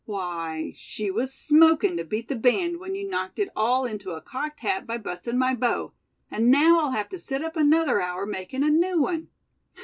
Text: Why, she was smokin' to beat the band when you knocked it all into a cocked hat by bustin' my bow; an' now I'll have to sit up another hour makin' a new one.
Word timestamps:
Why, 0.05 0.71
she 0.73 1.11
was 1.11 1.31
smokin' 1.31 1.95
to 1.97 2.03
beat 2.03 2.27
the 2.27 2.35
band 2.35 2.79
when 2.79 2.95
you 2.95 3.07
knocked 3.07 3.37
it 3.37 3.49
all 3.55 3.85
into 3.85 4.09
a 4.15 4.19
cocked 4.21 4.61
hat 4.61 4.87
by 4.87 4.97
bustin' 4.97 5.37
my 5.37 5.53
bow; 5.53 5.93
an' 6.31 6.49
now 6.49 6.79
I'll 6.79 6.89
have 6.93 7.09
to 7.09 7.19
sit 7.19 7.43
up 7.43 7.55
another 7.55 8.01
hour 8.01 8.25
makin' 8.25 8.63
a 8.63 8.71
new 8.71 8.99
one. 8.99 9.29